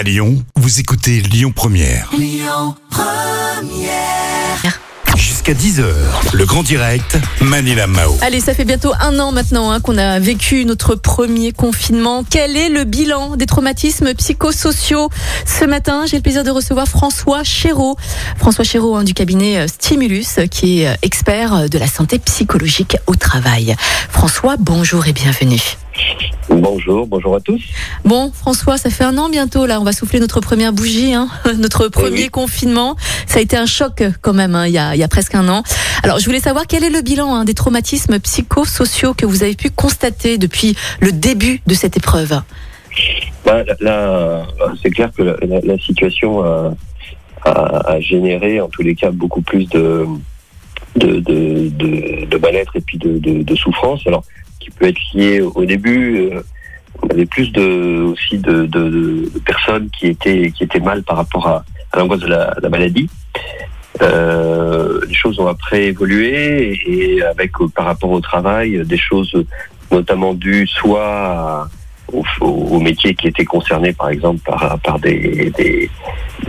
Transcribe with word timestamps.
À 0.00 0.02
Lyon, 0.02 0.42
vous 0.56 0.80
écoutez 0.80 1.20
Lyon 1.20 1.52
Première. 1.54 2.10
Jusqu'à 5.14 5.52
10h, 5.52 5.84
le 6.32 6.46
grand 6.46 6.62
direct, 6.62 7.18
Manila 7.42 7.86
Mao. 7.86 8.16
Allez, 8.22 8.40
ça 8.40 8.54
fait 8.54 8.64
bientôt 8.64 8.94
un 8.98 9.18
an 9.18 9.30
maintenant 9.30 9.70
hein, 9.70 9.78
qu'on 9.80 9.98
a 9.98 10.18
vécu 10.18 10.64
notre 10.64 10.94
premier 10.94 11.52
confinement. 11.52 12.24
Quel 12.24 12.56
est 12.56 12.70
le 12.70 12.84
bilan 12.84 13.36
des 13.36 13.44
traumatismes 13.44 14.14
psychosociaux 14.14 15.10
Ce 15.44 15.66
matin, 15.66 16.06
j'ai 16.06 16.16
le 16.16 16.22
plaisir 16.22 16.44
de 16.44 16.50
recevoir 16.50 16.88
François 16.88 17.44
Chéreau. 17.44 17.98
François 18.38 18.64
Chéreau 18.64 18.96
hein, 18.96 19.04
du 19.04 19.12
cabinet 19.12 19.58
euh, 19.58 19.66
Stimulus, 19.68 20.38
qui 20.50 20.80
est 20.80 20.88
euh, 20.88 20.94
expert 21.02 21.68
de 21.68 21.78
la 21.78 21.88
santé 21.88 22.18
psychologique 22.18 22.96
au 23.06 23.16
travail. 23.16 23.76
François, 24.08 24.56
bonjour 24.58 25.06
et 25.08 25.12
bienvenue. 25.12 25.76
Bonjour, 26.48 27.06
bonjour 27.06 27.36
à 27.36 27.40
tous. 27.40 27.62
Bon, 28.04 28.32
François, 28.32 28.76
ça 28.76 28.90
fait 28.90 29.04
un 29.04 29.16
an 29.18 29.28
bientôt 29.28 29.66
là. 29.66 29.80
On 29.80 29.84
va 29.84 29.92
souffler 29.92 30.18
notre 30.18 30.40
première 30.40 30.72
bougie, 30.72 31.14
hein, 31.14 31.28
notre 31.58 31.88
premier 31.88 32.22
oui. 32.24 32.28
confinement. 32.28 32.96
Ça 33.26 33.38
a 33.38 33.42
été 33.42 33.56
un 33.56 33.66
choc 33.66 34.02
quand 34.20 34.32
même 34.32 34.54
hein, 34.56 34.66
il, 34.66 34.72
y 34.72 34.78
a, 34.78 34.94
il 34.96 34.98
y 34.98 35.04
a 35.04 35.08
presque 35.08 35.34
un 35.36 35.48
an. 35.48 35.62
Alors, 36.02 36.18
je 36.18 36.24
voulais 36.24 36.40
savoir 36.40 36.66
quel 36.66 36.82
est 36.82 36.90
le 36.90 37.02
bilan 37.02 37.34
hein, 37.34 37.44
des 37.44 37.54
traumatismes 37.54 38.18
psychosociaux 38.18 39.14
que 39.14 39.26
vous 39.26 39.42
avez 39.44 39.54
pu 39.54 39.70
constater 39.70 40.38
depuis 40.38 40.76
le 41.00 41.12
début 41.12 41.60
de 41.66 41.74
cette 41.74 41.96
épreuve? 41.96 42.40
Bah, 43.44 43.62
là, 43.80 44.46
c'est 44.82 44.90
clair 44.90 45.10
que 45.16 45.22
la, 45.22 45.36
la- 45.46 45.60
la 45.60 45.78
situation 45.78 46.42
a, 46.42 46.74
a- 47.44 47.90
a 47.92 48.00
généré, 48.00 48.60
en 48.60 48.68
tous 48.68 48.82
les 48.82 48.94
cas, 48.96 49.10
beaucoup 49.12 49.40
plus 49.42 49.66
de, 49.68 50.04
de, 50.96 51.20
de, 51.20 51.68
de, 51.68 52.26
de 52.26 52.38
mal-être 52.38 52.74
et 52.76 52.80
puis 52.80 52.98
de, 52.98 53.18
de, 53.18 53.42
de 53.44 53.54
souffrance. 53.54 54.00
Alors, 54.06 54.24
qui 54.60 54.70
peut 54.70 54.86
être 54.86 55.00
lié 55.14 55.40
au 55.40 55.64
début. 55.64 56.30
euh, 56.32 56.40
on 57.02 57.08
avait 57.08 57.26
plus 57.26 57.50
de 57.52 58.02
aussi 58.12 58.36
de, 58.38 58.66
de, 58.66 58.88
de- 58.90 59.38
personnes 59.46 59.88
qui 59.90 60.08
étaient 60.08 60.50
qui 60.54 60.64
étaient 60.64 60.80
mal 60.80 61.02
par 61.02 61.16
rapport 61.16 61.46
à, 61.48 61.64
à 61.92 61.98
l'angoisse 61.98 62.20
de 62.20 62.26
la, 62.26 62.54
la 62.62 62.68
maladie. 62.68 63.08
Euh, 64.02 65.00
les 65.08 65.14
choses 65.14 65.38
ont 65.40 65.46
après 65.46 65.84
évolué 65.86 66.78
et 66.86 67.22
avec 67.22 67.52
par 67.74 67.86
rapport 67.86 68.10
au 68.10 68.20
travail 68.20 68.82
des 68.86 68.96
choses 68.96 69.32
notamment 69.90 70.34
dues 70.34 70.66
soit 70.66 71.06
à- 71.06 71.68
au, 72.12 72.24
au, 72.40 72.46
au 72.46 72.80
métier 72.80 73.14
qui 73.14 73.28
était 73.28 73.44
concerné 73.44 73.92
par 73.92 74.08
exemple 74.10 74.40
par, 74.44 74.78
par 74.80 74.98
des, 74.98 75.50
des, 75.56 75.90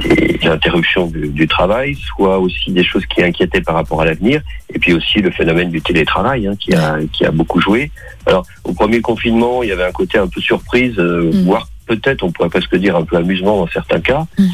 des 0.02 0.40
interruptions 0.48 1.08
du, 1.08 1.28
du 1.30 1.48
travail, 1.48 1.96
soit 1.96 2.40
aussi 2.40 2.72
des 2.72 2.84
choses 2.84 3.06
qui 3.08 3.22
inquiétaient 3.24 3.62
par 3.62 3.76
rapport 3.76 4.02
à 4.02 4.06
l'avenir, 4.06 4.42
et 4.74 4.80
puis 4.80 4.94
aussi 4.94 5.20
le 5.22 5.32
phénomène 5.32 5.70
du 5.70 5.82
télétravail 5.82 6.48
hein, 6.48 6.56
qui, 6.60 6.74
a, 6.74 6.98
qui 7.12 7.26
a 7.26 7.32
beaucoup 7.32 7.60
joué. 7.62 7.92
Alors 8.26 8.46
au 8.64 8.74
premier 8.74 9.02
confinement, 9.02 9.64
il 9.64 9.70
y 9.70 9.72
avait 9.72 9.86
un 9.86 9.92
côté 9.92 10.18
un 10.18 10.28
peu 10.28 10.42
surprise, 10.42 10.96
euh, 10.98 11.32
Mhm. 11.32 11.46
voire 11.46 11.68
peut-être, 11.88 12.24
on 12.24 12.32
pourrait 12.32 12.50
presque 12.50 12.76
dire 12.78 12.96
un 12.96 13.04
peu 13.04 13.18
amusement 13.18 13.58
dans 13.58 13.68
certains 13.68 14.00
cas. 14.00 14.26
Mhm. 14.38 14.48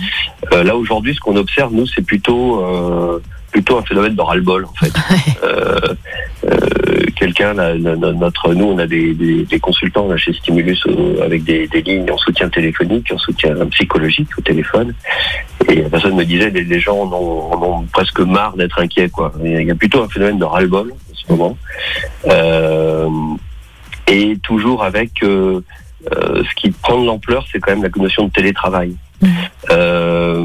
Euh, 0.53 0.63
là 0.63 0.75
aujourd'hui, 0.75 1.13
ce 1.13 1.19
qu'on 1.19 1.35
observe, 1.35 1.73
nous, 1.73 1.85
c'est 1.87 2.01
plutôt 2.01 2.63
euh, 2.63 3.21
plutôt 3.51 3.77
un 3.77 3.83
phénomène 3.83 4.15
de 4.15 4.21
ras-le-bol 4.21 4.65
en 4.65 4.73
fait. 4.73 4.91
Euh, 5.43 5.93
euh, 6.45 6.57
quelqu'un, 7.15 7.53
notre, 7.53 8.53
nous, 8.53 8.65
on 8.65 8.77
a 8.77 8.87
des, 8.87 9.45
consultants 9.61 10.15
chez 10.17 10.33
Stimulus 10.33 10.81
avec 11.21 11.43
des, 11.43 11.67
des 11.67 11.81
lignes 11.81 12.09
en 12.11 12.17
soutien 12.17 12.49
téléphonique, 12.49 13.11
en 13.11 13.17
soutien 13.17 13.53
psychologique 13.67 14.29
au 14.37 14.41
téléphone. 14.41 14.93
Et 15.69 15.81
la 15.81 15.89
personne 15.89 16.15
me 16.15 16.23
disait, 16.23 16.49
les, 16.49 16.63
les 16.63 16.79
gens 16.79 16.99
en 16.99 17.11
ont, 17.13 17.53
en 17.53 17.63
ont 17.63 17.83
presque 17.91 18.19
marre 18.19 18.55
d'être 18.55 18.79
inquiets. 18.79 19.09
Quoi. 19.09 19.33
Il 19.43 19.63
y 19.63 19.71
a 19.71 19.75
plutôt 19.75 20.03
un 20.03 20.09
phénomène 20.09 20.37
de 20.37 20.45
ras-le-bol 20.45 20.91
en 20.91 21.15
ce 21.15 21.31
moment. 21.31 21.57
Euh, 22.27 23.09
et 24.07 24.37
toujours 24.43 24.83
avec 24.83 25.23
euh, 25.23 25.61
euh, 26.13 26.43
ce 26.43 26.55
qui 26.55 26.71
prend 26.71 27.01
de 27.01 27.05
l'ampleur, 27.05 27.45
c'est 27.51 27.59
quand 27.59 27.71
même 27.71 27.83
la 27.83 27.89
notion 27.95 28.25
de 28.25 28.31
télétravail. 28.31 28.95
Euh, 29.69 30.43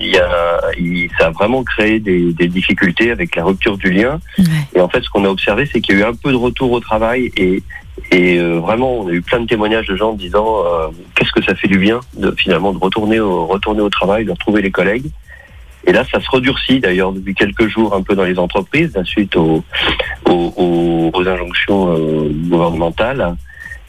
il 0.00 0.08
y 0.08 0.18
a, 0.18 0.60
il- 0.78 1.08
ça 1.18 1.26
a 1.26 1.30
vraiment 1.30 1.62
créé 1.62 2.00
des, 2.00 2.32
des 2.32 2.48
difficultés 2.48 3.10
avec 3.10 3.36
la 3.36 3.44
rupture 3.44 3.76
du 3.78 3.90
lien. 3.90 4.20
Ouais. 4.38 4.44
Et 4.74 4.80
en 4.80 4.88
fait, 4.88 5.02
ce 5.02 5.08
qu'on 5.10 5.24
a 5.24 5.28
observé, 5.28 5.68
c'est 5.70 5.80
qu'il 5.80 5.98
y 5.98 6.02
a 6.02 6.06
eu 6.06 6.08
un 6.08 6.14
peu 6.14 6.30
de 6.32 6.36
retour 6.36 6.72
au 6.72 6.80
travail 6.80 7.30
et, 7.36 7.62
et 8.10 8.38
euh, 8.38 8.58
vraiment, 8.58 8.98
on 9.00 9.08
a 9.08 9.12
eu 9.12 9.22
plein 9.22 9.40
de 9.40 9.46
témoignages 9.46 9.86
de 9.86 9.96
gens 9.96 10.12
disant 10.14 10.58
euh, 10.66 10.88
qu'est-ce 11.14 11.32
que 11.32 11.42
ça 11.42 11.54
fait 11.54 11.68
du 11.68 11.78
bien 11.78 12.00
de 12.16 12.34
finalement 12.36 12.72
de 12.72 12.78
retourner 12.78 13.20
au, 13.20 13.46
retourner 13.46 13.80
au 13.80 13.90
travail, 13.90 14.24
de 14.24 14.30
retrouver 14.32 14.62
les 14.62 14.70
collègues. 14.70 15.06
Et 15.86 15.92
là, 15.92 16.02
ça 16.10 16.18
se 16.18 16.28
redurcit 16.30 16.80
d'ailleurs 16.80 17.12
depuis 17.12 17.34
quelques 17.34 17.68
jours 17.68 17.94
un 17.94 18.02
peu 18.02 18.14
dans 18.16 18.24
les 18.24 18.38
entreprises, 18.38 18.98
suite 19.04 19.36
aux, 19.36 19.62
aux, 20.28 20.52
aux- 20.56 21.10
aux 21.14 21.28
injonctions 21.28 21.92
euh, 21.94 22.30
gouvernementales. 22.48 23.36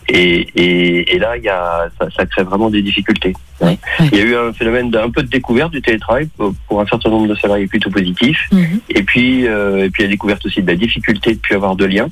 Et, 0.08 0.48
et, 0.56 1.16
et 1.16 1.20
là, 1.20 1.36
il 1.38 1.44
y 1.44 1.50
a, 1.50 1.88
ça, 2.00 2.08
ça 2.16 2.26
crée 2.26 2.44
vraiment 2.44 2.70
des 2.70 2.82
difficultés. 2.82 3.34
Ouais, 3.62 3.78
ouais. 4.00 4.10
Il 4.12 4.18
y 4.18 4.22
a 4.22 4.24
eu 4.26 4.36
un 4.36 4.54
phénomène 4.54 4.92
d'un 4.92 5.10
peu 5.10 5.24
de 5.24 5.28
découverte 5.30 5.72
du 5.72 5.82
télétravail 5.82 6.28
pour, 6.38 6.54
pour 6.68 6.80
un 6.82 6.86
certain 6.86 7.10
nombre 7.10 7.28
de 7.28 7.36
salariés 7.36 7.68
plutôt 7.68 7.90
positif. 7.90 8.38
Mhm. 8.52 8.80
Et 8.90 9.04
puis, 9.04 9.48
euh, 9.48 9.86
et 9.86 9.90
puis 9.90 10.04
la 10.04 10.10
découverte 10.10 10.46
aussi 10.46 10.62
de 10.62 10.68
la 10.68 10.76
difficulté 10.76 11.34
de 11.34 11.40
plus 11.40 11.56
avoir 11.56 11.76
de 11.76 11.86
lien. 11.86 12.08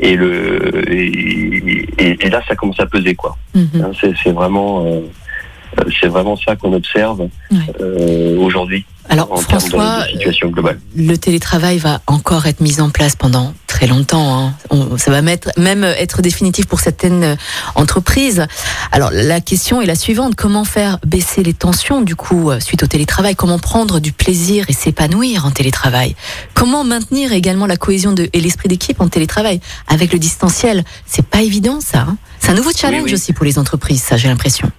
Et 0.00 0.16
le 0.16 0.90
et, 0.90 2.28
là, 2.28 2.42
ça 2.48 2.56
commence 2.56 2.80
à 2.80 2.86
peser 2.86 3.14
quoi. 3.14 3.36
Hein, 3.56 3.92
C'est 4.00 4.32
vraiment 4.32 4.84
euh, 4.86 5.00
c'est 6.00 6.08
vraiment 6.08 6.36
ça 6.36 6.56
qu'on 6.56 6.72
observe 6.72 7.20
Ouais. 7.50 7.58
euh, 7.80 8.36
aujourd'hui 8.38 8.84
Alors, 9.08 9.32
en 9.32 9.36
François, 9.36 10.00
de, 10.02 10.06
de 10.06 10.18
situation 10.18 10.48
globale. 10.48 10.80
le 10.96 11.16
télétravail 11.16 11.78
va 11.78 12.00
encore 12.06 12.46
être 12.46 12.60
mis 12.60 12.80
en 12.80 12.90
place 12.90 13.14
pendant 13.16 13.54
très 13.74 13.88
longtemps. 13.88 14.38
hein. 14.38 14.54
On- 14.70 14.96
ça 14.98 15.10
va 15.10 15.20
mettre, 15.20 15.50
même 15.58 15.82
être 15.82 16.22
définitif 16.22 16.66
pour 16.66 16.78
certaines 16.78 17.24
euh, 17.24 17.36
entreprises. 17.74 18.46
Alors 18.92 19.10
la 19.12 19.40
question 19.40 19.82
est 19.82 19.86
la 19.86 19.96
suivante 19.96 20.36
comment 20.36 20.64
faire 20.64 20.98
baisser 21.04 21.42
les 21.42 21.54
tensions 21.54 22.00
du 22.00 22.14
coup 22.14 22.50
euh, 22.52 22.60
suite 22.60 22.84
au 22.84 22.86
télétravail? 22.86 23.34
Comment 23.34 23.58
prendre 23.58 23.98
du 23.98 24.12
plaisir 24.12 24.66
et 24.68 24.72
s'épanouir 24.72 25.44
en 25.44 25.50
télétravail? 25.50 26.14
Comment 26.54 26.84
maintenir 26.84 27.32
également 27.32 27.66
la 27.66 27.76
cohésion 27.76 28.12
de, 28.12 28.28
et 28.32 28.40
l'esprit 28.40 28.68
d'équipe 28.68 29.00
en 29.00 29.08
télétravail 29.08 29.60
avec 29.88 30.12
le 30.12 30.20
distanciel? 30.20 30.84
C'est 31.04 31.26
pas 31.26 31.42
évident 31.42 31.80
ça. 31.80 32.06
hein. 32.08 32.16
c'est 32.40 32.50
un 32.50 32.54
nouveau 32.54 32.70
challenge 32.76 33.06
oui. 33.06 33.14
aussi 33.14 33.32
pour 33.32 33.44
les 33.44 33.58
entreprises, 33.58 34.02
ça 34.02 34.16
j'ai 34.16 34.28
l'impression. 34.28 34.70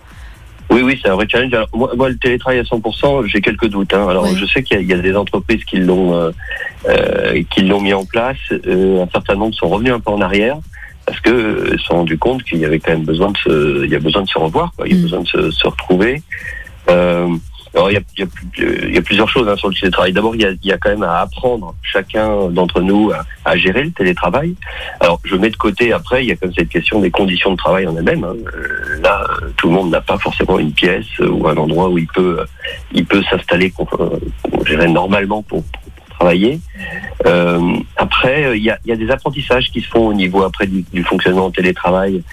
Oui, 0.72 0.82
oui, 0.82 1.00
c'est 1.02 1.10
un 1.10 1.16
vrai 1.16 1.28
challenge. 1.30 1.54
Alors, 1.54 1.70
moi, 1.74 1.92
moi, 1.96 2.10
le 2.10 2.18
télétravail 2.18 2.60
à 2.60 2.64
100%, 2.64 3.28
j'ai 3.28 3.40
quelques 3.42 3.68
doutes. 3.68 3.94
hein. 3.94 4.08
Alors, 4.10 4.24
Ouais. 4.24 4.36
je 4.36 4.46
sais 4.46 4.64
qu'il 4.64 4.82
y, 4.82 4.86
y 4.86 4.94
a 4.94 4.98
des 4.98 5.16
entreprises 5.16 5.64
qui 5.64 5.78
l'ont 5.78 6.14
euh, 6.16 6.32
euh, 6.90 7.44
qui 7.52 7.62
l'ont 7.62 7.82
mis 7.82 7.94
en 7.94 8.06
place. 8.06 8.38
Euh, 8.52 9.04
un 9.04 9.08
certain 9.12 9.36
nombre 9.36 9.54
sont 9.56 9.70
revenus 9.70 9.94
un 9.94 10.00
peu 10.00 10.12
en 10.12 10.22
arrière 10.22 10.58
parce 11.06 11.20
que 11.20 11.30
euh, 11.30 11.78
se 11.78 11.84
sont 11.86 11.96
rendus 11.98 12.18
compte 12.18 12.44
qu'il 12.44 12.58
y 12.60 12.66
avait 12.66 12.80
quand 12.80 12.92
même 12.92 13.06
besoin 13.06 13.32
de 13.32 13.38
se, 13.38 13.86
il 13.86 13.92
y 13.92 13.96
a 13.96 14.00
besoin 14.00 14.24
de 14.24 14.28
se 14.28 14.40
revoir, 14.40 14.72
quoi. 14.76 14.88
Il 14.88 14.94
y 14.94 14.96
a 14.96 15.00
Mm. 15.00 15.04
besoin 15.04 15.22
de 15.22 15.28
se, 15.28 15.52
se 15.52 15.68
retrouver. 15.68 16.22
Euh, 16.90 17.28
alors, 17.76 17.92
il 17.92 17.96
y 17.96 17.98
a, 17.98 18.02
il 18.18 18.22
y 18.22 18.24
a 18.24 18.28
il 18.88 18.96
y 18.96 18.98
a 18.98 19.02
plusieurs 19.02 19.28
choses 19.30 19.48
hein, 19.50 19.56
sur 19.58 19.68
le 19.68 19.76
télétravail. 19.76 20.14
D'abord, 20.14 20.34
il 20.36 20.42
y, 20.42 20.46
a, 20.46 20.52
il 20.52 20.66
y 20.66 20.72
a 20.72 20.78
quand 20.78 20.90
même 20.90 21.04
à 21.04 21.20
apprendre 21.20 21.76
chacun 21.84 22.48
d'entre 22.50 22.80
nous 22.82 23.12
à, 23.12 23.26
à 23.44 23.58
gérer 23.58 23.84
le 23.84 23.92
télétravail. 23.92 24.56
Alors, 25.02 25.20
je 25.26 25.36
mets 25.36 25.50
de 25.50 25.58
côté 25.58 25.92
après, 25.92 26.24
il 26.24 26.30
y 26.30 26.32
a 26.32 26.38
comme 26.38 26.54
cette 26.54 26.70
question 26.70 27.02
des 27.02 27.12
conditions 27.12 27.52
de 27.52 27.58
travail 27.58 27.86
en 27.86 27.96
elles-mêmes. 27.98 28.24
hein. 28.24 28.34
Là, 29.06 29.24
euh, 29.30 29.52
tout 29.56 29.68
le 29.68 29.74
monde 29.76 29.92
n'a 29.92 30.02
pas 30.02 30.18
forcément 30.18 30.58
une 30.58 30.72
pièce 30.72 31.06
euh, 31.20 31.30
ou 31.30 31.48
un 31.48 31.56
endroit 31.58 31.90
où 31.90 32.00
il 32.00 32.08
peut, 32.08 32.38
euh, 32.40 32.46
il 32.92 33.06
peut 33.06 33.22
s'installer, 33.30 33.72
normalement 34.88 35.44
pour, 35.44 35.64
travailler. 36.18 36.60
Euh, 37.26 37.78
après, 37.98 38.58
il 38.58 38.64
y, 38.64 38.72
a, 38.72 38.96
des 38.96 39.12
apprentissages 39.12 39.70
qui 39.72 39.82
se 39.82 39.90
font 39.90 40.08
au 40.08 40.14
niveau 40.14 40.44
après 40.44 40.66
du, 40.66 41.04
fonctionnement 41.04 41.46
en 41.46 41.52
télétravail. 41.52 42.24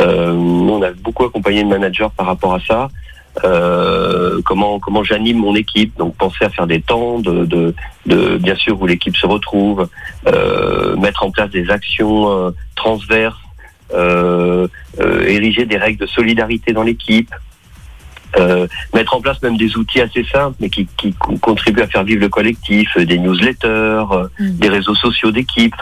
Euh, 0.00 0.32
nous, 0.32 0.74
on 0.74 0.82
a 0.82 0.90
beaucoup 0.90 1.24
accompagné 1.24 1.62
le 1.62 1.68
manager 1.68 2.10
par 2.10 2.26
rapport 2.26 2.54
à 2.54 2.60
ça. 2.60 2.88
Euh, 3.44 4.40
comment 4.44 4.80
comment 4.80 5.04
j'anime 5.04 5.38
mon 5.38 5.54
équipe 5.54 5.96
donc 5.96 6.16
penser 6.16 6.44
à 6.44 6.50
faire 6.50 6.66
des 6.66 6.80
temps 6.80 7.20
de, 7.20 7.44
de, 7.44 7.72
de 8.06 8.36
bien 8.36 8.56
sûr 8.56 8.80
où 8.82 8.86
l'équipe 8.86 9.16
se 9.16 9.28
retrouve 9.28 9.88
euh, 10.26 10.96
mettre 10.96 11.22
en 11.22 11.30
place 11.30 11.48
des 11.50 11.70
actions 11.70 12.52
transverses 12.74 13.38
ériger 13.94 15.64
des 15.66 15.76
règles 15.78 15.98
de 16.00 16.06
solidarité 16.06 16.72
dans 16.72 16.82
l'équipe 16.82 17.32
euh, 18.38 18.66
mettre 18.94 19.16
en 19.16 19.20
place 19.22 19.40
même 19.42 19.56
des 19.56 19.76
outils 19.78 20.02
assez 20.02 20.22
simples 20.24 20.56
mais 20.60 20.68
qui, 20.68 20.86
qui 20.98 21.14
co- 21.14 21.36
contribuent 21.38 21.80
à 21.80 21.86
faire 21.86 22.04
vivre 22.04 22.20
le 22.20 22.28
collectif 22.28 22.90
euh, 22.98 23.06
des 23.06 23.18
newsletters 23.18 23.68
euh, 24.12 24.28
Mm. 24.38 24.50
des 24.58 24.68
réseaux 24.68 24.94
sociaux 24.94 25.30
d'équipe 25.30 25.74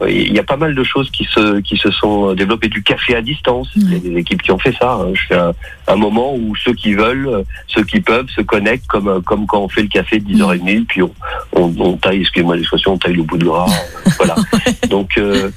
euh, 0.00 0.10
il 0.10 0.32
y 0.34 0.38
a 0.40 0.42
pas 0.42 0.56
mal 0.56 0.74
de 0.74 0.82
choses 0.82 1.08
qui 1.12 1.24
se 1.26 1.60
qui 1.60 1.76
se 1.76 1.90
sont 1.92 2.34
développées 2.34 2.68
du 2.68 2.82
café 2.82 3.14
à 3.14 3.22
distance 3.22 3.68
Mm. 3.76 3.80
il 3.82 3.92
y 3.92 3.96
a 3.96 3.98
des 4.00 4.16
équipes 4.18 4.42
qui 4.42 4.50
ont 4.50 4.58
fait 4.58 4.74
ça 4.76 4.94
hein. 4.94 5.12
je 5.14 5.22
fais 5.28 5.36
un, 5.38 5.52
un 5.86 5.96
moment 5.96 6.34
où 6.34 6.56
ceux 6.56 6.74
qui 6.74 6.94
veulent 6.94 7.28
euh, 7.28 7.42
ceux 7.68 7.84
qui 7.84 8.00
peuvent 8.00 8.28
se 8.30 8.40
connectent 8.40 8.88
comme 8.88 9.06
euh, 9.06 9.20
comme 9.20 9.46
quand 9.46 9.60
on 9.60 9.68
fait 9.68 9.82
le 9.82 9.88
café 9.88 10.18
de 10.18 10.26
10h30 10.28 10.86
puis 10.86 11.02
on, 11.02 11.12
on, 11.54 11.72
on 11.78 11.96
taille 11.98 12.22
excusez-moi 12.22 12.56
l'expression 12.56 12.94
on 12.94 12.98
taille 12.98 13.14
le 13.14 13.22
bout 13.22 13.38
de 13.38 13.44
gras 13.44 13.68
euh, 13.70 14.10
voilà 14.18 14.34
donc 14.90 15.10
euh, 15.18 15.50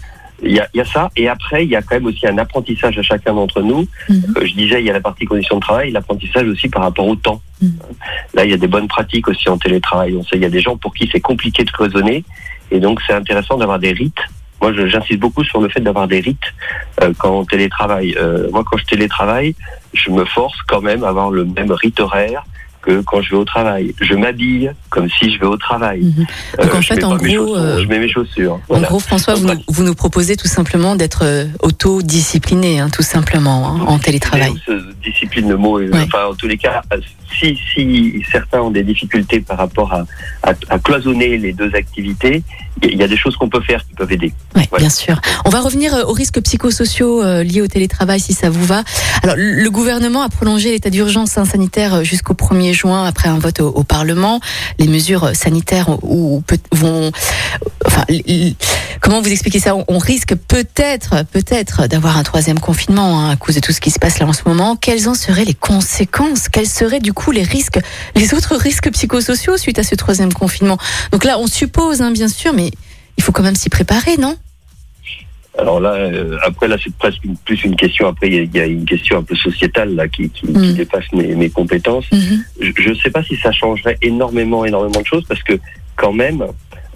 il 0.46 0.56
y, 0.56 0.60
a, 0.60 0.68
il 0.74 0.78
y 0.78 0.82
a 0.82 0.86
ça 0.86 1.10
et 1.16 1.28
après 1.28 1.64
il 1.66 1.70
y 1.72 1.76
a 1.76 1.82
quand 1.82 1.96
même 1.96 2.06
aussi 2.06 2.26
un 2.28 2.38
apprentissage 2.38 2.98
à 2.98 3.02
chacun 3.02 3.34
d'entre 3.34 3.62
nous 3.62 3.88
Mhm. 4.10 4.24
Euh, 4.38 4.46
je 4.46 4.54
disais 4.54 4.80
il 4.82 4.86
y 4.86 4.90
a 4.90 4.94
la 4.94 5.02
partie 5.02 5.26
conditions 5.26 5.56
de 5.58 5.62
travail 5.62 5.92
l'apprentissage 5.92 6.48
aussi 6.48 6.68
par 6.70 6.84
rapport 6.84 7.08
au 7.08 7.16
temps 7.16 7.42
Mhm. 7.62 7.72
là 8.36 8.46
il 8.46 8.52
y 8.52 8.54
a 8.54 8.58
des 8.58 8.68
bonnes 8.68 8.88
pratiques 8.88 9.28
aussi 9.28 9.50
en 9.50 9.58
télétravail 9.58 10.16
on 10.16 10.24
sait 10.24 10.36
il 10.36 10.42
y 10.42 10.46
a 10.46 10.50
des 10.50 10.62
gens 10.62 10.78
pour 10.78 10.94
qui 10.94 11.10
c'est 11.12 11.20
compliqué 11.22 11.64
de 11.64 11.72
cloisonner 11.72 12.24
et 12.72 12.80
donc 12.80 13.00
c'est 13.06 13.14
intéressant 13.14 13.58
d'avoir 13.58 13.80
des 13.80 13.92
rites 13.94 14.24
moi, 14.62 14.72
j'insiste 14.74 15.20
beaucoup 15.20 15.44
sur 15.44 15.60
le 15.60 15.68
fait 15.68 15.82
d'avoir 15.82 16.08
des 16.08 16.22
rites 16.22 16.50
euh, 17.04 17.12
quand 17.18 17.40
on 17.40 17.46
télétravaille. 17.46 18.16
Euh, 18.18 18.50
moi, 18.52 18.64
quand 18.66 18.78
je 18.78 18.86
télétravaille, 18.86 19.54
je 19.94 20.10
me 20.10 20.24
force 20.24 20.58
quand 20.66 20.80
même 20.82 21.04
à 21.04 21.10
avoir 21.10 21.30
le 21.30 21.44
même 21.44 21.74
rite 21.74 22.00
horaire 22.00 22.42
que 22.86 23.02
quand 23.02 23.22
je 23.22 23.32
vais 23.32 23.38
au 23.38 23.46
travail. 23.46 23.94
Je 24.00 24.14
m'habille 24.14 24.72
comme 24.90 25.10
si 25.10 25.34
je 25.34 25.40
vais 25.40 25.46
au 25.46 25.58
travail. 25.58 26.02
Mhm. 26.02 26.26
Donc 26.64 26.76
en 26.76 26.82
fait, 26.82 27.04
en 27.04 27.16
gros, 27.16 27.58
je 27.58 27.88
mets 27.88 28.00
mes 28.00 28.10
chaussures. 28.10 28.60
En 28.70 28.82
gros, 28.82 29.00
François, 29.00 29.36
vous, 29.36 29.48
nous, 29.48 29.64
vous 29.68 29.84
nous 29.84 29.96
proposez 29.96 30.36
tout 30.36 30.48
simplement 30.48 30.96
d'être 30.96 31.26
auto-discipliné, 31.62 32.80
hein, 32.80 32.90
tout 32.90 33.04
simplement, 33.04 33.68
hein, 33.68 33.86
en 33.88 34.00
télétravail. 34.00 34.54
Discipline, 35.04 35.50
le 35.50 35.58
mot. 35.58 35.80
Enfin, 35.94 36.26
en 36.30 36.36
tous 36.36 36.48
les 36.48 36.58
cas, 36.58 36.82
si, 37.40 37.58
si 37.74 38.24
certains 38.32 38.62
ont 38.62 38.72
des 38.72 38.84
difficultés 38.84 39.40
par 39.42 39.58
rapport 39.58 39.94
à, 39.94 40.06
à, 40.44 40.80
cloisonner 40.80 41.38
les 41.38 41.54
deux 41.54 41.74
activités, 41.76 42.44
il 42.84 42.98
y 42.98 43.04
a 43.04 43.08
des 43.08 43.18
choses 43.18 43.36
qu'on 43.36 43.50
peut 43.50 43.62
faire 43.62 43.86
qui 43.86 43.94
peuvent 43.94 44.12
aider. 44.12 44.34
Oui, 44.56 44.64
bien 44.78 44.90
sûr. 44.90 45.20
On 45.46 45.50
va 45.50 45.62
revenir 45.62 45.94
euh, 45.94 46.04
aux 46.04 46.14
risques 46.14 46.42
psychosociaux 46.42 47.24
euh, 47.24 47.44
liés 47.44 47.62
au 47.62 47.68
télétravail, 47.68 48.20
si 48.20 48.34
ça 48.34 48.50
vous 48.50 48.66
va. 48.66 48.84
Alors, 49.24 49.36
le 49.38 49.70
gouvernement 49.70 50.22
a 50.22 50.30
prolongé 50.30 50.72
l'état 50.72 50.90
d'urgence 50.90 51.38
hein, 51.38 51.46
sanitaire 51.46 51.96
euh, 51.96 52.04
jusqu'au 52.04 52.34
1er 52.34 52.74
juin 52.76 53.06
après 53.06 53.30
un 53.30 53.40
vote 53.40 53.62
au, 53.62 53.84
Parlement. 53.84 54.40
Les 54.78 54.88
mesures 54.88 55.36
sanitaires 55.36 55.90
où, 56.04 56.44
vont, 56.72 57.12
enfin, 57.86 58.06
comment 59.02 59.22
vous 59.22 59.32
expliquez 59.32 59.60
ça? 59.60 59.76
On, 59.88 59.98
risque 59.98 60.36
peut-être, 60.36 61.24
peut-être 61.32 61.88
d'avoir 61.88 62.18
un 62.18 62.24
troisième 62.24 62.60
confinement 62.60 63.20
hein, 63.20 63.32
à 63.32 63.36
cause 63.36 63.56
de 63.56 63.60
tout 63.62 63.72
ce 63.72 63.82
qui 63.82 63.92
se 63.92 64.00
passe 64.00 64.20
là 64.20 64.28
en 64.28 64.34
ce 64.34 64.42
moment. 64.46 64.76
Quelles 64.76 65.08
en 65.08 65.14
seraient 65.16 65.46
les 65.46 65.54
conséquences? 65.54 66.50
Quels 66.50 66.68
seraient 66.68 67.00
du 67.00 67.14
coup 67.14 67.32
les 67.32 67.44
risques, 67.44 67.80
les 68.16 68.34
autres 68.34 68.56
risques 68.56 68.92
psychosociaux 68.92 69.58
suite 69.58 69.80
à 69.80 69.84
ce 69.84 69.96
troisième 69.96 70.34
confinement? 70.34 70.78
Donc 71.12 71.24
là, 71.24 71.40
on 71.40 71.48
suppose, 71.48 72.02
hein, 72.02 72.12
bien 72.12 72.28
sûr, 72.28 72.54
mais 72.54 72.72
il 73.18 73.24
faut 73.24 73.32
quand 73.32 73.44
même 73.44 73.56
s'y 73.56 73.70
préparer, 73.70 74.18
non? 74.18 74.36
Alors 75.58 75.80
là, 75.80 75.94
euh, 75.94 76.38
après 76.44 76.68
là, 76.68 76.78
c'est 76.82 76.94
presque 76.96 77.22
plus 77.46 77.64
une 77.64 77.76
question. 77.76 78.08
Après, 78.08 78.30
il 78.30 78.56
y, 78.56 78.60
a 78.60 78.66
une 78.66 78.86
question 78.86 79.20
un 79.20 79.24
peu 79.24 79.36
sociétale 79.36 79.96
là 79.96 80.08
qui, 80.08 80.30
qui, 80.30 80.48
mm. 80.48 80.74
dépasse 80.74 81.12
mes, 81.14 81.50
compétences. 81.50 82.06
Mm-hmm. 82.12 82.74
Je 82.78 82.90
ne 82.90 82.96
sais 82.96 83.10
pas 83.10 83.24
si 83.24 83.38
ça 83.38 83.52
changerait 83.52 83.98
énormément, 84.02 84.66
énormément 84.66 85.00
de 85.02 85.06
choses 85.06 85.26
parce 85.26 85.44
que 85.44 85.54
quand 85.96 86.14
même, 86.14 86.44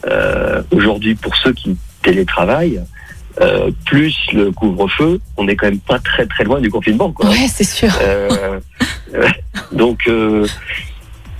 euh, 0.07 0.61
aujourd'hui, 0.71 1.15
pour 1.15 1.35
ceux 1.37 1.53
qui 1.53 1.77
télétravaillent, 2.01 2.81
euh, 3.41 3.71
plus 3.85 4.17
le 4.33 4.51
couvre-feu, 4.51 5.21
on 5.37 5.45
n'est 5.45 5.55
quand 5.55 5.67
même 5.67 5.79
pas 5.79 5.99
très 5.99 6.25
très 6.25 6.43
loin 6.43 6.59
du 6.59 6.69
confinement. 6.69 7.11
Quoi. 7.11 7.29
Ouais, 7.29 7.47
c'est 7.47 7.63
sûr. 7.63 7.89
Euh, 8.01 8.59
donc, 9.71 9.99
euh, 10.07 10.45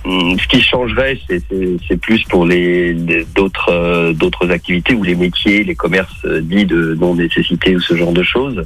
ce 0.04 0.46
qui 0.48 0.62
changerait, 0.62 1.18
c'est 1.28 1.96
plus 2.00 2.22
pour 2.24 2.46
les 2.46 2.94
d'autres 3.34 4.12
d'autres 4.12 4.50
activités 4.50 4.94
ou 4.94 5.02
les 5.02 5.14
métiers, 5.14 5.64
les 5.64 5.74
commerces 5.74 6.24
dits 6.42 6.64
de 6.64 6.96
non 7.00 7.14
nécessité 7.14 7.76
ou 7.76 7.80
ce 7.80 7.94
genre 7.94 8.12
de 8.12 8.22
choses. 8.22 8.64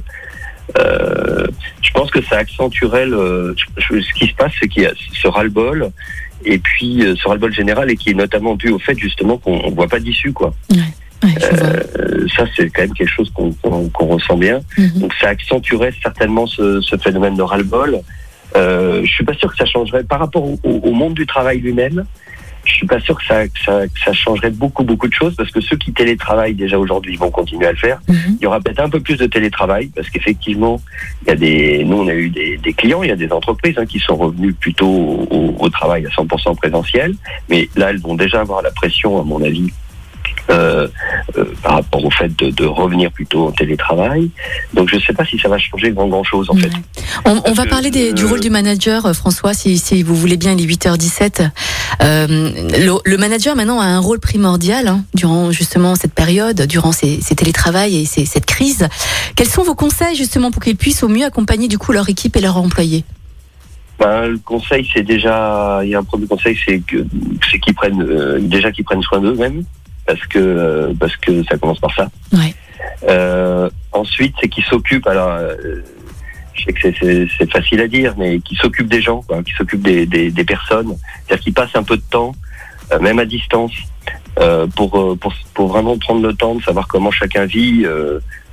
je 0.77 1.91
pense 1.93 2.09
que 2.11 2.21
ça 2.23 2.37
accentuerait 2.37 3.05
le. 3.05 3.55
Ce 3.79 4.13
qui 4.13 4.27
se 4.27 4.35
passe, 4.35 4.53
c'est 4.59 4.67
qu'il 4.67 4.83
y 4.83 4.85
a 4.85 4.93
ce 5.13 5.27
ras-le-bol 5.27 5.91
et 6.45 6.57
puis 6.57 7.03
ce 7.15 7.27
ras-le-bol 7.27 7.53
général 7.53 7.91
et 7.91 7.97
qui 7.97 8.11
est 8.11 8.15
notamment 8.15 8.55
dû 8.55 8.69
au 8.69 8.79
fait 8.79 8.97
justement 8.97 9.37
qu'on 9.37 9.71
voit 9.71 9.87
pas 9.87 9.99
d'issue, 9.99 10.31
quoi. 10.31 10.53
Ouais. 10.71 10.77
Euh, 11.23 12.27
ça, 12.35 12.45
c'est 12.55 12.69
quand 12.69 12.83
même 12.83 12.93
quelque 12.93 13.09
chose 13.09 13.31
qu'on 13.31 14.07
ressent 14.07 14.37
bien. 14.37 14.61
Mhm. 14.77 14.99
Donc, 14.99 15.13
ça 15.19 15.29
accentuerait 15.29 15.93
certainement 16.01 16.45
ce, 16.47 16.81
phénomène 17.01 17.35
de 17.35 17.41
ras-le-bol. 17.41 18.01
Euh, 18.55 19.01
je 19.03 19.11
suis 19.11 19.25
pas 19.25 19.33
sûr 19.33 19.51
que 19.51 19.57
ça 19.57 19.65
changerait 19.65 20.03
par 20.03 20.19
rapport 20.19 20.43
au, 20.43 20.91
monde 20.91 21.13
du 21.13 21.25
travail 21.25 21.59
lui-même. 21.59 22.05
Je 22.63 22.73
suis 22.73 22.87
pas 22.87 22.99
sûr 22.99 23.15
que 23.15 23.23
ça, 23.25 23.43
ça, 23.63 24.13
changerait 24.13 24.49
beaucoup 24.49 24.83
beaucoup 24.83 25.07
de 25.07 25.13
choses 25.13 25.35
parce 25.35 25.51
que 25.51 25.61
ceux 25.61 25.77
qui 25.77 25.93
télétravaillent 25.93 26.55
déjà 26.55 26.79
aujourd'hui 26.79 27.15
vont 27.15 27.29
continuer 27.29 27.67
à 27.67 27.71
le 27.71 27.77
faire. 27.77 27.99
Mhm. 28.07 28.37
Il 28.39 28.43
y 28.43 28.47
aura 28.47 28.59
peut-être 28.59 28.79
un 28.79 28.89
peu 28.89 28.99
plus 28.99 29.17
de 29.17 29.27
télétravail 29.27 29.91
parce 29.95 30.09
qu'effectivement, 30.09 30.81
il 31.23 31.27
y 31.27 31.31
a 31.31 31.35
des, 31.35 31.83
nous 31.83 31.97
on 31.97 32.07
a 32.07 32.13
eu 32.13 32.29
des, 32.29 32.73
clients, 32.73 33.03
il 33.03 33.09
y 33.09 33.11
a 33.11 33.15
des 33.15 33.31
entreprises 33.31 33.77
hein, 33.77 33.85
qui 33.85 33.99
sont 33.99 34.15
revenus 34.15 34.55
plutôt 34.59 34.87
au, 34.87 35.55
au 35.59 35.69
travail 35.69 36.07
à 36.07 36.09
100% 36.09 36.55
présentiel, 36.55 37.13
mais 37.49 37.69
là 37.75 37.91
elles 37.91 38.01
vont 38.01 38.15
déjà 38.15 38.41
avoir 38.41 38.63
la 38.63 38.71
pression, 38.71 39.21
à 39.21 39.23
mon 39.23 39.43
avis, 39.43 39.71
euh, 40.49 40.87
par 41.61 41.73
rapport 41.73 42.03
au 42.03 42.11
fait 42.11 42.35
de, 42.37 42.65
revenir 42.65 43.11
plutôt 43.11 43.47
en 43.47 43.51
télétravail. 43.51 44.29
Donc 44.73 44.89
je 44.89 44.95
ne 44.95 45.01
sais 45.01 45.13
pas 45.13 45.25
si 45.25 45.37
ça 45.39 45.49
va 45.49 45.57
changer 45.57 45.91
grand 45.91 46.07
grand 46.07 46.23
chose 46.23 46.49
en 46.49 46.55
fait. 46.55 46.71
On, 47.25 47.53
va 47.53 47.65
parler 47.65 47.89
du 47.89 48.25
rôle 48.25 48.39
du 48.39 48.49
manager, 48.49 49.05
euh, 49.05 49.13
François, 49.13 49.53
si, 49.53 49.77
si, 49.77 50.03
vous 50.03 50.15
voulez 50.15 50.37
bien, 50.37 50.53
il 50.53 50.61
est 50.61 50.75
8h17. 50.75 51.49
le, 52.01 53.17
manager 53.17 53.55
maintenant 53.55 53.79
a 53.79 53.85
un 53.85 53.99
rôle 53.99 54.19
primordial 54.19 54.87
hein, 54.87 55.03
durant 55.13 55.51
justement 55.51 55.95
cette 55.95 56.13
période, 56.13 56.61
durant 56.63 56.91
ces, 56.91 57.21
ces 57.21 57.35
télétravails 57.35 57.95
et 57.95 58.05
cette 58.05 58.45
crise. 58.45 58.87
Quels 59.35 59.47
sont 59.47 59.63
vos 59.63 59.75
conseils 59.75 60.15
justement 60.15 60.51
pour 60.51 60.61
qu'ils 60.61 60.77
puissent 60.77 61.03
au 61.03 61.07
mieux 61.07 61.25
accompagner 61.25 61.67
du 61.67 61.77
coup 61.77 61.91
leur 61.91 62.09
équipe 62.09 62.35
et 62.35 62.41
leurs 62.41 62.57
employés? 62.57 63.03
Ben, 63.99 64.27
le 64.27 64.37
conseil, 64.39 64.87
c'est 64.93 65.03
déjà, 65.03 65.79
il 65.83 65.89
y 65.89 65.95
a 65.95 65.99
un 65.99 66.03
premier 66.03 66.27
conseil, 66.27 66.57
c'est 66.65 66.79
que 66.79 67.05
c'est 67.49 67.59
qu'ils 67.59 67.73
prennent 67.73 68.39
déjà 68.41 68.71
qu'ils 68.71 68.83
prennent 68.83 69.01
soin 69.01 69.19
d'eux-mêmes, 69.19 69.63
parce 70.05 70.25
que 70.27 70.93
parce 70.99 71.15
que 71.17 71.43
ça 71.43 71.57
commence 71.57 71.79
par 71.79 71.93
ça. 71.95 72.09
Ouais. 72.33 72.53
Euh, 73.07 73.69
ensuite, 73.91 74.35
c'est 74.39 74.49
qu'ils 74.49 74.65
s'occupent. 74.65 75.07
Alors, 75.07 75.29
euh, 75.29 75.55
je 76.53 76.63
sais 76.63 76.73
que 76.73 77.27
c'est 77.37 77.51
facile 77.51 77.81
à 77.81 77.87
dire, 77.87 78.15
mais 78.17 78.39
qui 78.39 78.55
s'occupent 78.55 78.89
des 78.89 79.01
gens, 79.01 79.21
quoi, 79.21 79.43
qui 79.43 79.53
s'occupent 79.53 79.81
des, 79.81 80.05
des, 80.05 80.31
des, 80.31 80.43
personnes, 80.43 80.95
c'est-à-dire 81.25 81.43
qu'ils 81.43 81.53
passent 81.53 81.75
un 81.75 81.83
peu 81.83 81.97
de 81.97 82.03
temps, 82.09 82.33
euh, 82.91 82.99
même 82.99 83.19
à 83.19 83.25
distance, 83.25 83.73
euh, 84.39 84.67
pour, 84.67 84.97
euh, 84.97 85.15
pour, 85.15 85.33
pour 85.53 85.67
vraiment 85.67 85.97
prendre 85.97 86.25
le 86.25 86.33
temps 86.33 86.55
de 86.55 86.61
savoir 86.61 86.87
comment 86.87 87.11
chacun 87.11 87.45
vit 87.45 87.85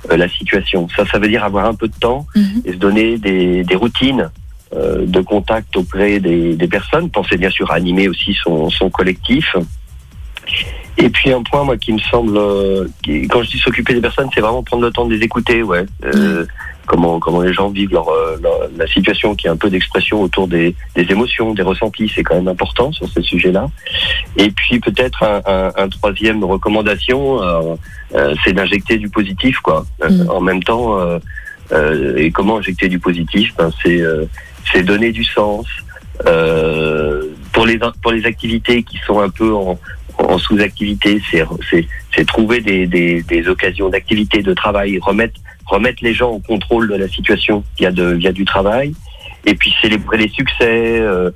la 0.09 0.29
situation. 0.29 0.87
Ça, 0.95 1.05
ça 1.05 1.17
veut 1.17 1.29
dire 1.29 1.43
avoir 1.43 1.65
un 1.65 1.75
peu 1.75 1.87
de 1.87 1.95
temps 1.95 2.25
mhm. 2.35 2.61
et 2.65 2.71
se 2.73 2.77
donner 2.77 3.17
des, 3.17 3.63
des 3.63 3.75
routines 3.75 4.29
de 4.73 5.21
contact 5.21 5.77
auprès 5.77 6.19
des, 6.19 6.55
des 6.55 6.67
personnes. 6.67 7.09
Penser 7.09 7.37
bien 7.37 7.51
sûr 7.51 7.71
à 7.71 7.75
animer 7.75 8.07
aussi 8.09 8.33
son, 8.33 8.71
son 8.71 8.89
collectif. 8.89 9.55
Et 10.97 11.09
puis 11.09 11.31
un 11.31 11.41
point, 11.41 11.63
moi, 11.63 11.77
qui 11.77 11.93
me 11.93 11.99
semble, 11.99 12.37
euh, 12.37 12.87
quand 13.29 13.41
je 13.43 13.49
dis 13.49 13.57
s'occuper 13.57 13.93
des 13.93 14.01
personnes, 14.01 14.29
c'est 14.33 14.41
vraiment 14.41 14.63
prendre 14.63 14.83
le 14.83 14.91
temps 14.91 15.05
de 15.05 15.15
les 15.15 15.23
écouter, 15.23 15.63
ouais. 15.63 15.85
Euh, 16.05 16.45
comment 16.85 17.19
comment 17.19 17.41
les 17.41 17.53
gens 17.53 17.69
vivent 17.69 17.93
leur, 17.93 18.09
euh, 18.09 18.37
la 18.77 18.85
situation, 18.87 19.35
qui 19.35 19.47
est 19.47 19.49
un 19.49 19.55
peu 19.55 19.69
d'expression 19.69 20.21
autour 20.21 20.47
des, 20.47 20.75
des, 20.95 21.11
émotions, 21.11 21.53
des 21.53 21.63
ressentis, 21.63 22.11
c'est 22.13 22.23
quand 22.23 22.35
même 22.35 22.47
important 22.47 22.91
sur 22.91 23.07
ce 23.09 23.21
sujet-là. 23.21 23.69
Et 24.37 24.51
puis 24.51 24.79
peut-être 24.79 25.23
un, 25.23 25.41
un, 25.45 25.71
un, 25.75 25.89
troisième 25.89 26.43
recommandation, 26.43 27.39
c'est 28.43 28.53
d'injecter 28.53 28.97
du 28.97 29.09
positif, 29.09 29.59
quoi. 29.59 29.85
Mm. 30.07 30.29
En 30.29 30.41
même 30.41 30.61
temps, 30.61 30.99
et 32.17 32.29
comment 32.31 32.57
injecter 32.57 32.87
du 32.87 32.99
positif 32.99 33.53
ben, 33.57 33.71
c'est 33.81 34.01
c'est 34.71 34.83
donner 34.83 35.11
du 35.11 35.23
sens. 35.23 35.65
pour 37.53 37.65
les 37.65 37.79
pour 38.01 38.11
les 38.11 38.25
activités 38.25 38.83
qui 38.83 38.99
sont 39.07 39.19
un 39.19 39.29
peu 39.29 39.53
en, 39.53 39.79
en 40.23 40.37
sous-activité, 40.37 41.21
c'est 41.29 42.25
trouver 42.25 42.61
des, 42.61 42.87
des, 42.87 43.21
des 43.23 43.47
occasions 43.47 43.89
d'activité, 43.89 44.41
de 44.41 44.53
travail, 44.53 44.99
remettre, 44.99 45.39
remettre 45.65 46.03
les 46.03 46.13
gens 46.13 46.31
au 46.31 46.39
contrôle 46.39 46.87
de 46.89 46.95
la 46.95 47.07
situation 47.07 47.63
via, 47.77 47.91
de, 47.91 48.13
via 48.13 48.31
du 48.31 48.45
travail, 48.45 48.93
et 49.45 49.55
puis 49.55 49.73
célébrer 49.81 50.17
les 50.17 50.29
succès, 50.29 50.99
euh, 50.99 51.31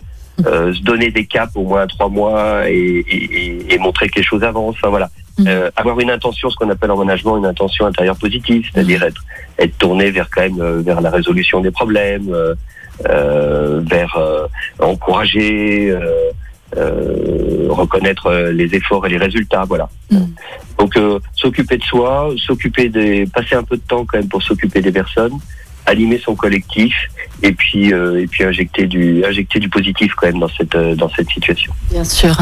euh, 0.46 0.74
se 0.74 0.82
donner 0.82 1.10
des 1.12 1.26
caps 1.26 1.56
au 1.56 1.64
moins 1.64 1.88
trois 1.88 2.10
mois 2.10 2.70
et, 2.70 3.04
et, 3.10 3.74
et 3.74 3.78
montrer 3.80 4.08
que 4.10 4.18
les 4.20 4.24
choses 4.24 4.44
avancent. 4.44 4.76
Enfin, 4.76 4.90
voilà. 4.90 5.10
Mm. 5.40 5.48
Euh, 5.48 5.70
avoir 5.76 6.00
une 6.00 6.12
intention, 6.12 6.50
ce 6.50 6.56
qu'on 6.56 6.70
appelle 6.70 6.92
en 6.92 6.98
management 6.98 7.38
une 7.38 7.46
intention 7.46 7.86
intérieure 7.86 8.18
positive, 8.18 8.68
c'est-à-dire 8.72 9.04
être, 9.04 9.24
être 9.60 9.78
tourné 9.78 10.12
vers 10.12 10.30
quand 10.30 10.42
même 10.42 10.62
euh, 10.62 10.82
vers 10.82 11.02
la 11.02 11.10
résolution 11.10 11.60
des 11.62 11.72
problèmes, 11.72 12.30
euh, 13.08 13.82
vers 13.82 14.18
encourager. 14.80 15.96
Euh, 16.76 17.68
reconnaître 17.70 18.28
euh, 18.28 18.52
les 18.52 18.76
efforts 18.76 19.06
et 19.06 19.10
les 19.10 19.18
résultats, 19.18 19.64
voilà. 19.66 19.90
Mm. 20.12 20.26
Donc 20.78 20.98
euh, 20.98 21.18
s'occuper 21.34 21.78
de 21.78 21.84
soi, 21.84 22.34
s'occuper 22.38 22.90
des, 22.90 23.26
passer 23.26 23.56
un 23.56 23.64
peu 23.64 23.78
de 23.78 23.82
temps 23.82 24.04
quand 24.06 24.18
même 24.18 24.28
pour 24.28 24.44
s'occuper 24.44 24.82
des 24.82 24.92
personnes, 24.92 25.40
animer 25.86 26.20
son 26.20 26.36
collectif 26.36 26.94
et 27.42 27.54
puis 27.54 27.92
et 27.92 28.28
puis 28.28 28.44
injecter 28.44 28.88
du 28.88 29.24
injecter 29.24 29.60
du 29.60 29.70
positif 29.70 30.12
quand 30.18 30.28
même 30.28 30.40
dans 30.40 30.50
cette 30.50 30.76
dans 30.76 31.10
cette 31.10 31.30
situation. 31.30 31.72
Bien 31.90 32.04
sûr. 32.04 32.36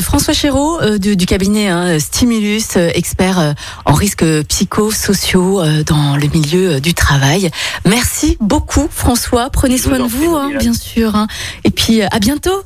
François 0.00 0.34
Chéreau 0.34 0.78
du, 0.98 1.16
du, 1.16 1.26
cabinet 1.26 1.68
hein, 1.68 1.98
Stimulus, 1.98 2.76
expert 2.76 3.54
en 3.84 3.94
risques 3.94 4.24
psychosociaux 4.44 5.62
dans 5.84 6.16
le 6.16 6.28
milieu 6.28 6.80
du 6.80 6.94
travail. 6.94 7.50
Merci 7.84 8.36
beaucoup 8.40 8.86
François. 8.90 9.50
Prenez 9.50 9.78
soin 9.78 9.98
de 9.98 10.04
vous, 10.04 10.36
hein, 10.36 10.52
bien 10.56 10.74
sûr. 10.74 11.16
Hein. 11.16 11.26
Et 11.64 11.70
puis 11.70 12.02
à 12.02 12.18
bientôt. 12.20 12.62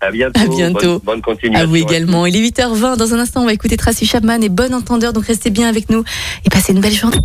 À 0.00 0.10
bientôt. 0.10 0.40
À 0.40 0.46
bientôt. 0.46 1.00
Bonne, 1.04 1.22
continuation. 1.22 1.64
À 1.64 1.66
vous 1.66 1.76
également. 1.76 2.26
Il 2.26 2.36
est 2.36 2.50
8h20. 2.50 2.96
Dans 2.96 3.14
un 3.14 3.18
instant, 3.18 3.42
on 3.42 3.46
va 3.46 3.52
écouter 3.52 3.76
Tracy 3.76 4.06
Chapman 4.06 4.40
et 4.40 4.48
bon 4.48 4.72
entendeur. 4.74 5.12
Donc 5.12 5.26
restez 5.26 5.50
bien 5.50 5.68
avec 5.68 5.90
nous 5.90 6.04
et 6.44 6.50
passez 6.50 6.72
une 6.72 6.80
belle 6.80 6.94
journée. 6.94 7.18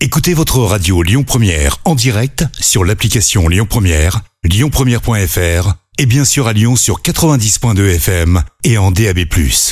Écoutez 0.00 0.34
votre 0.34 0.58
radio 0.60 1.02
Lyon 1.02 1.24
Première 1.24 1.78
en 1.84 1.94
direct 1.94 2.44
sur 2.58 2.84
l'application 2.84 3.48
Lyon 3.48 3.66
Première, 3.68 4.20
lyonpremière.fr 4.44 5.74
et 5.98 6.06
bien 6.06 6.24
sûr 6.24 6.46
à 6.46 6.52
Lyon 6.52 6.76
sur 6.76 7.02
90.2 7.02 7.96
FM 7.96 8.42
et 8.64 8.78
en 8.78 8.90
DAB+. 8.90 9.18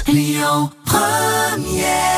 Lyon 0.07 0.71
Première 0.85 2.18